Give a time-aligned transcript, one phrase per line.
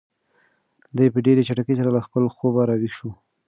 [0.97, 3.09] دی په ډېرې چټکۍ سره له خپل خوبه را ویښ شو.